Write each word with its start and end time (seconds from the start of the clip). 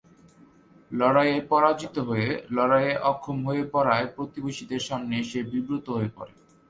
লড়াইয়ে 0.91 1.37
পরাজিত 1.49 1.95
হয়ে 1.99 2.27
লড়াইয়ে 2.51 2.93
অক্ষম 3.11 3.37
হয়ে 3.47 3.63
পড়ায় 3.73 4.07
প্রতিবেশীদের 4.15 4.81
সামনে 4.89 5.15
সে 5.23 5.39
বিব্রত 5.51 5.85
হয়ে 5.89 6.09
পড়ে। 6.17 6.33